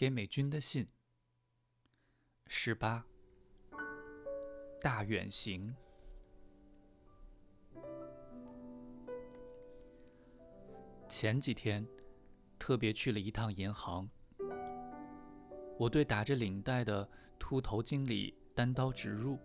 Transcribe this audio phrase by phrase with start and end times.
[0.00, 0.88] 给美军的信。
[2.46, 3.04] 十八，
[4.80, 5.76] 大远行。
[11.06, 11.86] 前几天
[12.58, 14.08] 特别去了一趟银行，
[15.78, 17.06] 我对打着领带的
[17.38, 19.38] 秃头经理单刀直入：“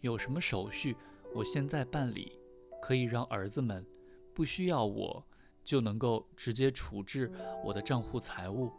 [0.00, 0.94] 有什么手续，
[1.34, 2.38] 我现在办理，
[2.82, 3.82] 可以让儿子们
[4.34, 5.26] 不需要我
[5.68, 7.30] 就能够直接处置
[7.62, 8.72] 我的账户财务。”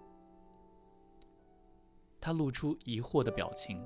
[2.20, 3.80] 他露出疑惑的表情。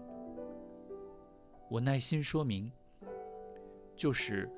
[1.70, 2.72] 我耐心说明
[3.94, 4.50] ：“就是，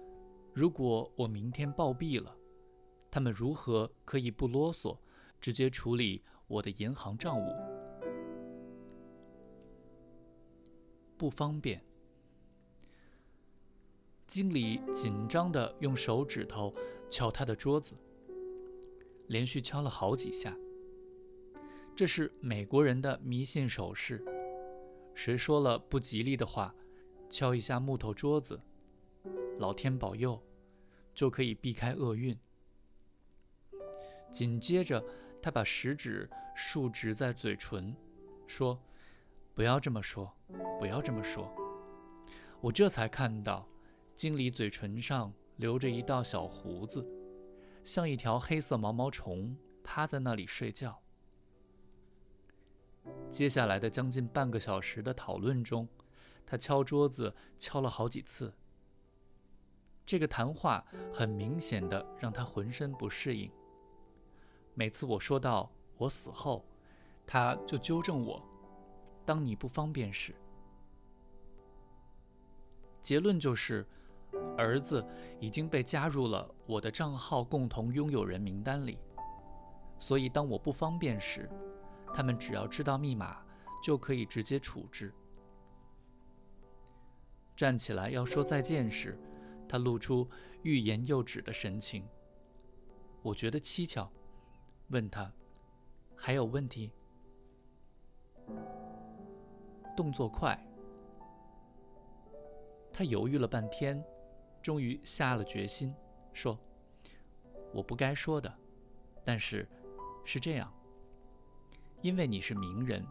[0.53, 2.37] 如果我明天暴毙了。”
[3.09, 4.95] 他们如何可以不啰嗦，
[5.39, 7.49] 直接处理我的银行账务？
[11.17, 11.83] 不方便。
[14.27, 16.73] 经理紧张地用手指头
[17.09, 17.95] 敲他的桌子，
[19.27, 20.55] 连续敲了好几下。
[21.95, 24.23] 这是美国人的迷信手势，
[25.13, 26.75] 谁说了不吉利的话，
[27.29, 28.59] 敲一下木头桌子，
[29.59, 30.41] 老天保佑，
[31.13, 32.37] 就可以避开厄运。
[34.31, 35.01] 紧接着，
[35.41, 37.95] 他把食指竖直在嘴唇，
[38.45, 38.77] 说
[39.55, 40.29] ：“不要这么说，
[40.79, 41.49] 不要这么说。”
[42.59, 43.65] 我这才看到，
[44.17, 47.07] 经理嘴唇上留着一道小胡子，
[47.85, 50.99] 像一条黑色毛毛虫趴在那里睡觉。
[53.29, 55.87] 接下来的将近半个小时的讨论中，
[56.47, 58.51] 他敲桌子敲了好几次。
[60.03, 60.83] 这个谈话
[61.13, 63.51] 很明显的让他浑身不适应。
[64.73, 66.65] 每次我说到我死后，
[67.27, 68.43] 他就纠正我
[69.23, 70.33] ：“当你不方便时。”
[72.99, 73.87] 结论就是，
[74.57, 75.05] 儿子
[75.39, 78.99] 已经被加入了我的账号共同拥有人名单里，
[79.99, 81.49] 所以当我不方便时，
[82.13, 83.43] 他们只要知道密码
[83.83, 85.13] 就可以直接处置。
[87.55, 89.17] 站起来要说再见时，
[89.67, 90.29] 他露出
[90.61, 92.05] 欲言又止的神情，
[93.21, 94.11] 我觉得蹊跷。
[94.89, 95.31] 问他，
[96.15, 96.91] 还有问题？
[99.97, 100.55] 动作快。
[102.93, 104.03] 他犹豫了半天，
[104.65, 105.93] 终于下了决心，
[106.33, 106.57] 说
[107.71, 108.51] ：“我不该说的，
[109.23, 109.67] 但是
[110.23, 110.73] 是这样。
[112.01, 113.05] 因为你是名人，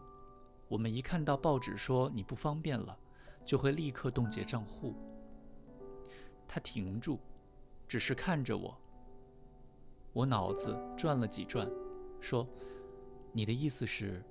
[0.67, 2.99] 我们一看到报纸说你不方便了，
[3.45, 4.95] 就会立刻冻结账户。”
[6.45, 7.19] 他停住，
[7.87, 8.77] 只是看着我。
[10.11, 11.71] 我脑子转了几转，
[12.19, 12.45] 说
[13.31, 14.21] ：“你的意思是，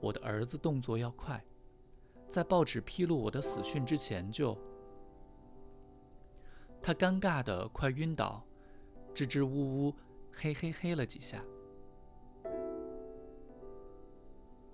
[0.00, 1.44] 我的儿子动作要快，
[2.28, 4.56] 在报纸披露我的死讯之前就……”
[6.82, 8.44] 他尴尬的快晕倒，
[9.14, 9.94] 支支吾吾，
[10.32, 11.42] 嘿嘿嘿了几下。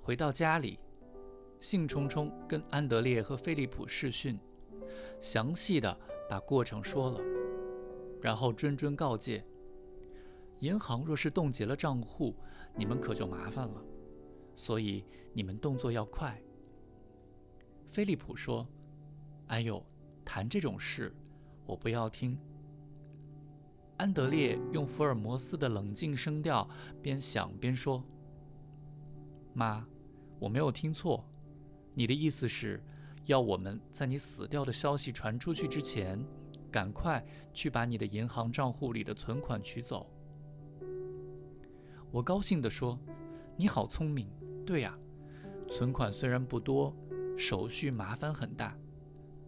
[0.01, 0.79] 回到家里，
[1.59, 4.39] 兴冲冲跟安德烈和菲利普视讯，
[5.21, 5.99] 详细的
[6.31, 7.21] 把过程说了，
[8.23, 9.45] 然后谆谆告诫。
[10.61, 12.35] 银行若是冻结了账户，
[12.75, 13.85] 你们可就麻烦了。
[14.55, 16.41] 所以你们动作要快。
[17.85, 18.67] 菲利普说
[19.49, 19.85] ：“哎呦，
[20.25, 21.15] 谈这种事，
[21.67, 22.39] 我不要听。”
[23.99, 26.69] 安德烈用福尔摩斯的冷静声调
[27.03, 28.03] 边想边说
[29.55, 29.87] ：“妈，
[30.39, 31.25] 我没有听错，
[31.95, 32.83] 你的意思是
[33.25, 36.23] 要我们在你死掉的消息传出去之前，
[36.71, 40.11] 赶快去把你的银行账户里的存款取走。”
[42.13, 42.99] 我高兴地说
[43.57, 44.29] ：“你好聪明，
[44.67, 44.97] 对呀，
[45.71, 46.95] 存款虽然不多，
[47.39, 48.77] 手续麻烦很大。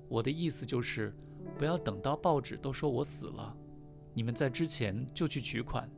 [0.09, 1.15] 我的意思就是，
[1.59, 3.53] 不要等到报纸都说我死了，
[4.15, 5.91] 你们在之前就去取款，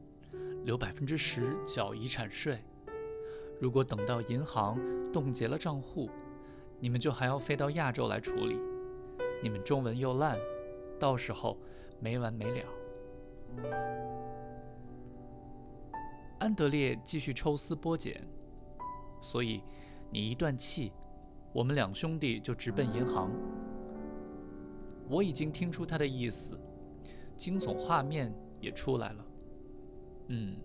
[0.64, 2.64] 留百分之十缴遗产税。
[3.60, 4.80] 如果等到银行
[5.12, 6.08] 冻结了账户，
[6.78, 8.58] 你们就还要飞到亚洲来处理。
[9.42, 10.38] 你们中文又烂，
[10.98, 11.58] 到时候
[12.00, 12.64] 没完没了。”
[16.40, 18.18] 安德烈继续抽丝剥茧，
[19.20, 19.62] 所以
[20.10, 20.90] 你一断气，
[21.52, 23.30] 我们两兄弟就直奔银行。
[25.10, 26.56] 我已经听出他的意思，
[27.36, 29.26] 惊悚画面也出来了。
[30.28, 30.56] 嗯，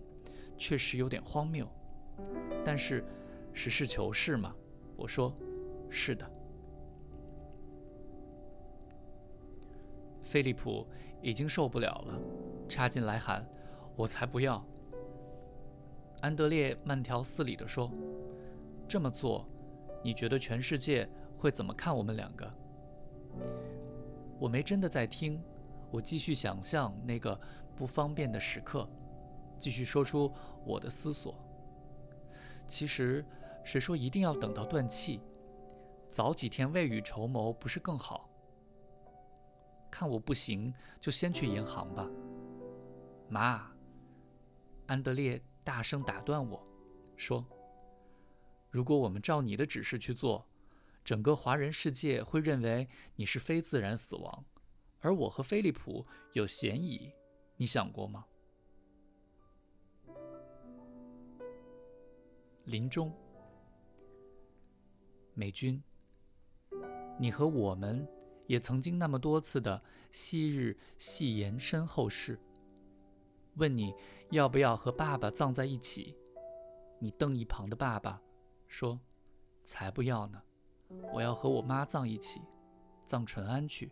[0.56, 1.68] 确实有点荒谬，
[2.64, 3.04] 但是
[3.54, 4.56] 实事求是嘛。
[4.96, 5.36] 我说，
[5.90, 6.30] 是的。
[10.22, 10.88] 菲利普
[11.22, 12.22] 已经受不了了，
[12.70, 13.44] 插进来喊
[13.98, 14.64] ：“我才不要！”
[16.22, 17.92] 安德烈慢条斯理地说
[18.88, 19.48] ：“这么做，
[20.04, 22.46] 你觉得全世界会怎么看我们两个？”
[24.40, 25.42] 我没真的在听，
[25.92, 27.40] 我继续想象那个
[27.76, 28.90] 不方便的时刻，
[29.60, 30.32] 继续说出
[30.66, 31.36] 我的思索。
[32.68, 33.26] 其实，
[33.64, 35.22] 谁说一定要等到断气？
[36.10, 38.30] 早几天未雨绸缪不是更好？
[39.90, 42.10] 看我不行，就先去银行吧。
[43.30, 43.72] 妈，
[44.88, 46.62] 安德烈大声打断我，
[47.16, 47.46] 说
[48.70, 50.46] ：“如果我们照你的指示去做，
[51.06, 54.44] 整个华人世界会认为你是非自然死亡，
[55.00, 56.04] 而我和菲利普
[56.34, 57.14] 有嫌疑。
[57.58, 58.26] 你想过吗？”
[62.66, 63.14] 临终，
[65.36, 65.84] 美军，
[67.20, 68.08] 你和我们
[68.48, 69.80] 也曾经那么多次的
[70.12, 72.40] 昔日戏言身后事。
[73.58, 73.94] 问你
[74.32, 76.18] 要不要和爸爸葬在一起？
[77.00, 78.20] 你瞪一旁的爸爸
[78.68, 79.00] 说
[79.64, 80.42] ：“才不要呢，
[81.14, 82.42] 我要和我妈葬一起，
[83.06, 83.92] 葬淳安去。”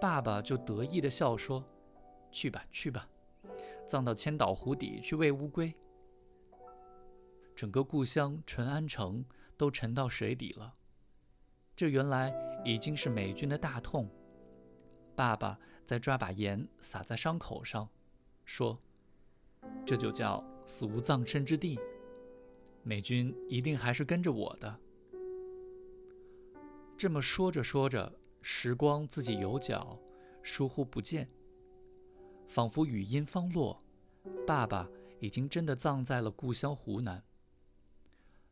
[0.00, 1.64] 爸爸就得意的笑说
[2.30, 3.08] ：“去吧，去吧，
[3.86, 5.74] 葬到千岛湖底去喂乌龟。”
[7.56, 9.24] 整个故乡淳安城
[9.56, 10.74] 都沉到水底了，
[11.74, 12.32] 这原来
[12.64, 14.08] 已经是美军的大痛。
[15.16, 17.88] 爸爸再抓把盐撒在伤口上，
[18.44, 18.78] 说
[19.84, 21.76] ：“这就叫死无葬身之地。
[22.84, 24.78] 美军一定还是跟着我的。”
[26.98, 28.12] 这么说着说着，
[28.42, 29.96] 时光自己有脚，
[30.42, 31.30] 疏忽不见，
[32.48, 33.80] 仿佛语音方落，
[34.44, 34.88] 爸爸
[35.20, 37.22] 已经真的葬在了故乡湖南。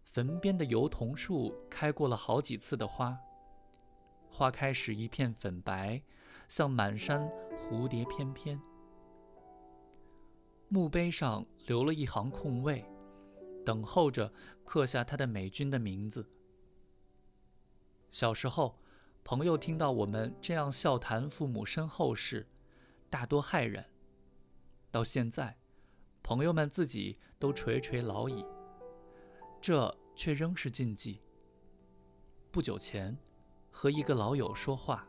[0.05, 3.19] 坟边的油桐树开过了好几次的花，
[4.31, 6.01] 花开时一片粉白，
[6.47, 7.29] 像满山
[7.59, 8.61] 蝴蝶翩翩。
[10.69, 12.85] 墓碑上留了一行空位，
[13.65, 14.33] 等候着
[14.65, 16.25] 刻下他的美军的名字。
[18.11, 18.79] 小时候，
[19.23, 22.47] 朋友听到我们这样笑谈父母身后事，
[23.11, 23.85] 大多骇然。
[24.91, 25.59] 到现在，
[26.23, 28.45] 朋友们自己都垂垂老矣。
[29.61, 29.97] 这。
[30.19, 31.21] 却仍是禁忌。
[32.51, 33.15] 不久前，
[33.71, 35.07] 和一个老友说话，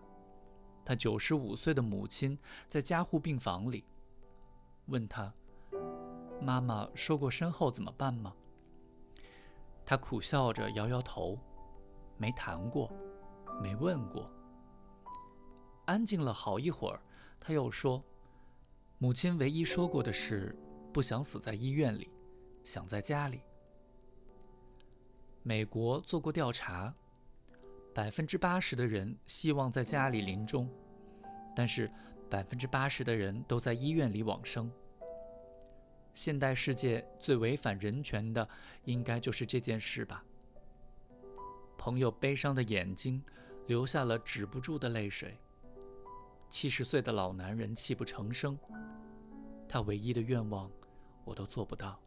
[0.84, 3.86] 他九十五岁的母亲在加护病房里，
[4.88, 5.34] 问他
[6.44, 8.36] ：“妈妈说过身后怎么办吗？”
[9.88, 11.40] 他苦笑着摇摇头，
[12.18, 12.92] 没谈过，
[13.62, 14.30] 没问过。
[15.86, 17.02] 安静了好一会儿，
[17.40, 18.04] 他又说
[19.00, 20.56] ：“母亲唯一说过的是，
[20.92, 22.12] 不想死在医院里，
[22.64, 23.42] 想在家里。”
[25.44, 26.94] 美国做过调查，
[27.94, 30.70] 百分之八十的人希望在家里临终，
[31.56, 31.90] 但是
[32.30, 34.70] 百分之八十的人都在医院里往生。
[36.14, 38.46] 现代世界最违反人权的，
[38.84, 40.26] 应该就是这件事吧？
[41.78, 43.24] 朋友悲伤的眼睛
[43.68, 45.38] 流下了止不住的泪水。
[46.50, 48.58] 七十岁的老男人泣不成声，
[49.68, 50.72] 他唯一的愿望，
[51.24, 52.00] 我都做不到。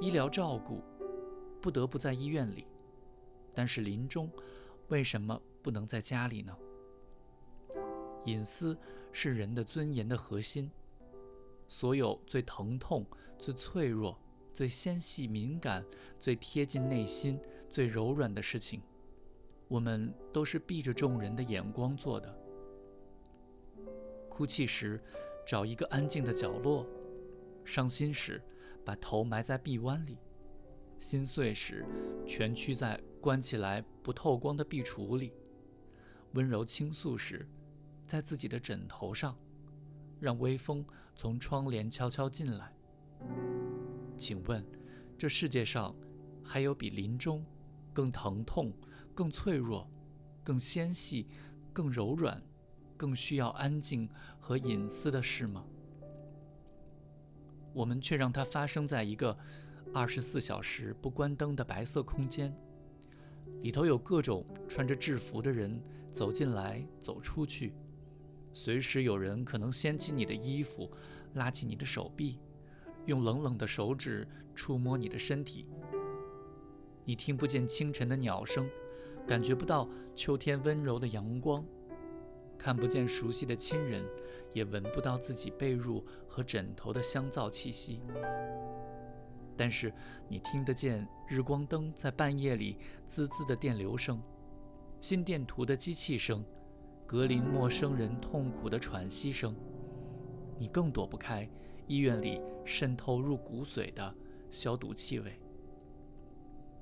[0.00, 0.82] 医疗照顾
[1.60, 2.66] 不得不在医院里，
[3.54, 4.30] 但是临终
[4.88, 6.56] 为什么不能在家里呢？
[8.24, 8.76] 隐私
[9.12, 10.70] 是人的尊严的核心，
[11.68, 13.06] 所有最疼痛、
[13.38, 14.18] 最脆弱、
[14.54, 15.84] 最纤细敏感、
[16.20, 18.80] 最贴近内心、最柔软的事情，
[19.66, 22.32] 我们都是避着众人的眼光做的。
[24.28, 25.02] 哭泣时，
[25.44, 26.86] 找一个安静的角落；
[27.64, 28.40] 伤心时，
[28.84, 30.18] 把头埋在臂弯里，
[31.00, 31.84] 心碎时，
[32.24, 35.32] 蜷曲在关起来不透光的壁橱里；
[36.34, 37.44] 温柔倾诉时，
[38.06, 39.36] 在自己的枕头上，
[40.20, 40.86] 让微风
[41.16, 42.72] 从窗帘悄悄进来。
[44.16, 44.64] 请问，
[45.16, 45.94] 这世界上
[46.42, 47.44] 还有比临终
[47.92, 48.72] 更疼痛、
[49.14, 49.88] 更脆弱、
[50.42, 51.26] 更纤细、
[51.72, 52.42] 更柔软、
[52.96, 54.08] 更需要安静
[54.40, 55.64] 和隐私的事吗？
[57.72, 59.36] 我们却让它发生在一个
[59.92, 62.54] 二十四小时不关灯的白色空间，
[63.62, 67.72] 里头有各种穿着制服的人走进来走出去，
[68.52, 70.88] 随时有人可能掀起你的衣服，
[71.34, 72.38] 拉起你的手臂，
[73.06, 75.66] 用冷冷的手指触摸你的身体。
[77.04, 78.68] 你听不见清晨的鸟声，
[79.26, 81.64] 感觉不到秋天温柔的阳光。
[82.56, 84.02] 看不见熟悉的亲人，
[84.54, 88.00] 也闻不到自己被褥和枕头的香皂气息。
[89.56, 89.92] 但是
[90.28, 94.22] 你听得见日光灯在半夜里滋滋的电流声，
[95.00, 96.42] 心电图的机器声，
[97.04, 99.54] 格林陌生人痛苦的喘息声。
[100.58, 101.46] 你更躲不开
[101.86, 104.14] 医院里渗透入骨髓的
[104.50, 105.38] 消毒气味。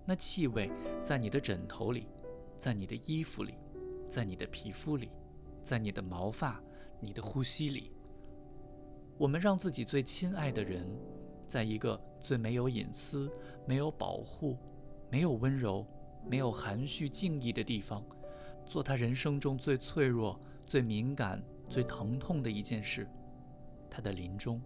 [0.04, 2.08] 那气味在你的枕头里，
[2.58, 3.54] 在你的衣服里，
[4.08, 5.10] 在你的皮肤里。
[5.64, 6.60] 在你的毛发、
[6.98, 7.92] 你的呼吸里，
[9.16, 10.84] 我们让自己最亲爱的人
[11.46, 13.30] 在一个最没有隐私、
[13.64, 14.58] 没有保护、
[15.08, 15.86] 没有温柔、
[16.28, 18.04] 没有含蓄敬意的地方，
[18.66, 23.08] 做他人生中最脆弱、最敏感、最疼痛的一件事——
[23.88, 24.60] 他的临终。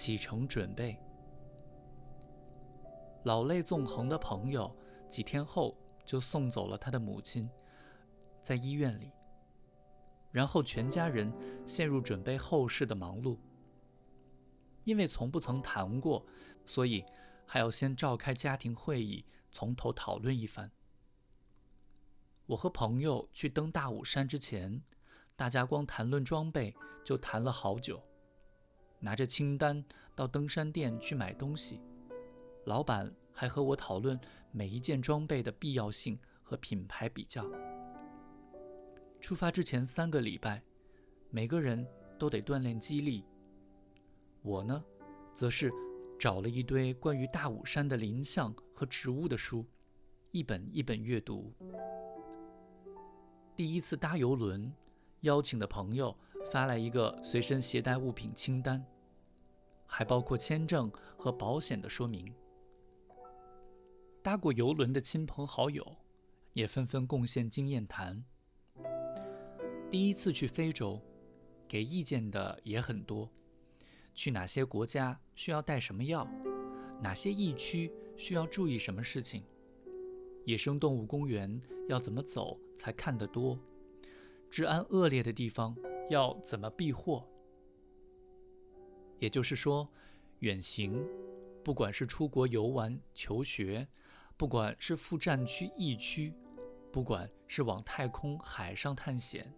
[0.00, 0.98] 启程准备。
[3.24, 4.74] 老泪纵横的朋友
[5.10, 5.76] 几天后
[6.06, 7.46] 就送走了他的母亲，
[8.42, 9.12] 在医院里。
[10.32, 11.30] 然后全家人
[11.66, 13.36] 陷入准备后事的忙碌。
[14.84, 16.24] 因为从不曾谈过，
[16.64, 17.04] 所以
[17.44, 20.72] 还要先召开家庭会议，从头讨论一番。
[22.46, 24.82] 我和朋友去登大武山之前，
[25.36, 28.02] 大家光谈论装备就谈了好久。
[29.00, 29.82] 拿着清单
[30.14, 31.80] 到登山店去买东西，
[32.66, 34.20] 老板还和我讨论
[34.52, 37.44] 每一件装备的必要性和品牌比较。
[39.20, 40.62] 出发之前三个礼拜，
[41.30, 41.86] 每个人
[42.18, 43.24] 都得锻炼肌力。
[44.42, 44.82] 我呢，
[45.34, 45.72] 则是
[46.18, 49.64] 找了一堆关于大武山的林相和植物的书，
[50.30, 51.52] 一本一本阅读。
[53.56, 54.72] 第一次搭游轮，
[55.20, 56.16] 邀请的朋友
[56.50, 58.84] 发来一个随身携带物品清单，
[59.86, 62.26] 还包括签证和保险的说明。
[64.20, 65.96] 搭过游轮的亲朋好友
[66.52, 68.22] 也纷纷贡献经验谈。
[69.88, 71.00] 第一次去非洲，
[71.68, 73.30] 给意见的也很多。
[74.12, 76.28] 去哪些国家需要带什么药？
[77.00, 79.44] 哪些疫区需要注意什么事情？
[80.44, 83.56] 野生动物公园要怎么走才看得多？
[84.50, 85.76] 治安恶劣的地方
[86.10, 87.24] 要怎么避祸？
[89.20, 89.88] 也就是说，
[90.40, 91.06] 远行，
[91.62, 93.86] 不管是出国游玩、求学，
[94.36, 96.34] 不管是赴战区、疫区，
[96.90, 99.54] 不管是往太空、海上探险。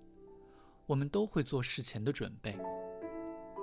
[0.84, 2.58] 我们都会做事前的准备，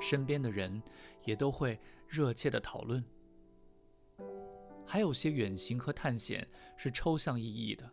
[0.01, 0.81] 身边的人
[1.23, 3.05] 也都会热切的讨论。
[4.83, 7.87] 还有些远行和探险是抽象意义的，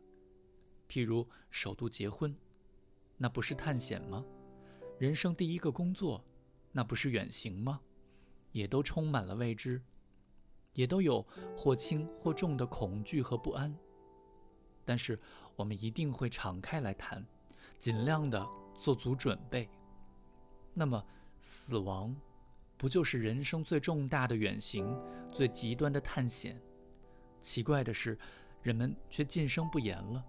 [0.89, 2.35] 譬如首度结婚，
[3.19, 4.25] 那不是探险吗？
[4.99, 6.25] 人生第一个工作，
[6.73, 7.81] 那不是远行吗？
[8.53, 9.83] 也都充满了未知，
[10.73, 11.25] 也都有
[11.57, 13.75] 或轻或重的恐惧和不安。
[14.85, 15.19] 但是
[15.57, 17.25] 我们一定会敞开来谈，
[17.79, 18.47] 尽量的。
[18.79, 19.67] 做足准备，
[20.75, 21.03] 那么
[21.41, 22.15] 死亡
[22.77, 24.95] 不就是人生最重大的远行、
[25.33, 26.61] 最极端的探险？
[27.41, 28.19] 奇怪的是，
[28.61, 30.23] 人们却噤声不言了，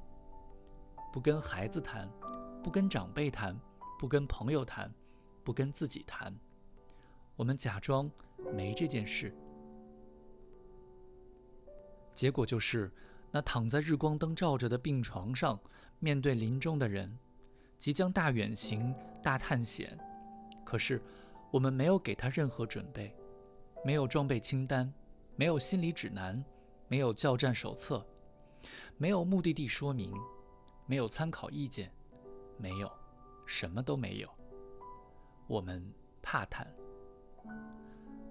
[1.12, 2.10] 不跟孩子谈，
[2.64, 3.54] 不跟长辈谈，
[3.98, 4.94] 不跟朋友谈，
[5.44, 6.34] 不跟自己谈。
[7.36, 8.10] 我们假装
[8.54, 9.34] 没这件事，
[12.14, 12.92] 结果就是
[13.32, 15.60] 那躺在日光灯照着的病床上，
[16.00, 17.18] 面对临终的人。
[17.80, 19.96] 即将大远行、大探险，
[20.66, 21.00] 可是
[21.52, 23.16] 我们没有给他任何准备，
[23.86, 24.92] 没有装备清单，
[25.36, 26.44] 没有心理指南，
[26.88, 28.04] 没有教战手册，
[28.98, 30.12] 没有目的地说明，
[30.88, 31.92] 没有参考意见，
[32.58, 32.92] 没有，
[33.48, 34.30] 什么都没有。
[35.48, 35.84] 我们
[36.22, 36.72] 怕谈。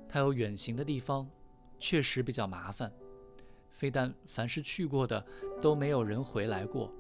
[0.08, 1.28] 他有远行的地方，
[1.76, 2.92] 确实比较麻烦，
[3.73, 5.26] 非但凡是去过的
[5.61, 6.92] 都没有人回来过，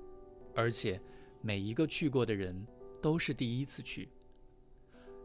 [0.52, 1.00] 而且。
[1.42, 2.66] 每一个去过的人
[3.00, 4.08] 都是第一次去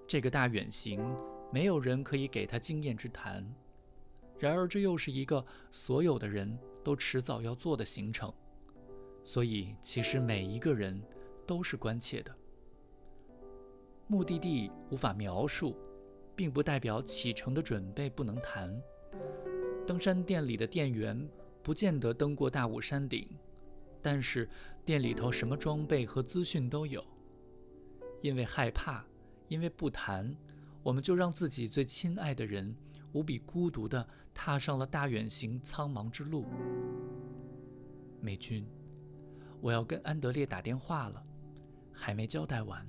[0.08, 1.02] 这个大远行，
[1.52, 3.44] 没有人可以给他经验之谈。
[4.38, 8.32] 然而，这又是一个所有的人都迟早要做的行程，
[9.24, 11.02] 所以其实每一个人
[11.48, 12.36] 都是关切的。
[14.12, 15.74] 目的地无法描述，
[16.36, 18.70] 并不代表启程的准备不能谈。
[19.88, 21.26] 登山店里的店员
[21.64, 23.26] 不见得登过大武山顶。
[24.02, 24.50] 但是
[24.84, 27.02] 店里头什么装备和资讯都有。
[28.22, 29.02] 因为害怕，
[29.48, 30.36] 因为不谈，
[30.84, 32.76] 我们就让自己最亲爱的人
[33.14, 36.46] 无比孤独地踏上了大远行苍茫之路。
[38.20, 38.68] 美军，
[39.62, 41.24] 我要跟安德烈打电话了，
[41.94, 42.86] 还没交代完。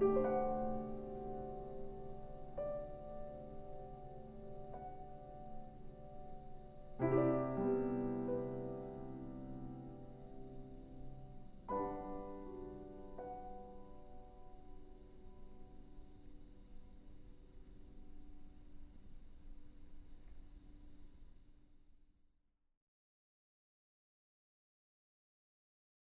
[0.00, 0.59] Thank you.